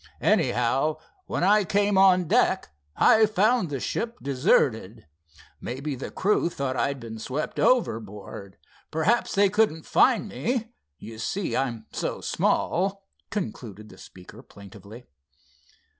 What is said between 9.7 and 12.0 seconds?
find me—you see, I'm